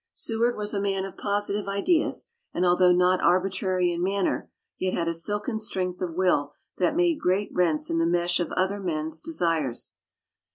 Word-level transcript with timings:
Seward 0.15 0.57
was 0.57 0.73
a 0.73 0.81
man 0.81 1.05
of 1.05 1.15
positive 1.15 1.67
ideas, 1.67 2.31
and, 2.55 2.65
although 2.65 2.91
not 2.91 3.21
arbitrary 3.21 3.91
in 3.91 4.01
manner, 4.01 4.49
yet 4.79 4.95
had 4.95 5.07
a 5.07 5.13
silken 5.13 5.59
strength 5.59 6.01
of 6.01 6.15
will 6.15 6.53
that 6.79 6.95
made 6.95 7.19
great 7.19 7.51
rents 7.53 7.87
in 7.91 7.99
the 7.99 8.07
mesh 8.07 8.39
of 8.39 8.51
other 8.53 8.79
men's 8.79 9.21
desires. 9.21 9.93